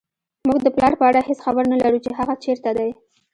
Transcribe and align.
موږ 0.47 0.59
د 0.63 0.67
پلار 0.75 0.93
په 0.99 1.03
اړه 1.09 1.21
هېڅ 1.29 1.39
خبر 1.45 1.63
نه 1.71 1.77
لرو 1.83 1.97
چې 2.05 2.11
هغه 2.19 2.33
چېرته 2.43 2.69
دی 2.77 2.89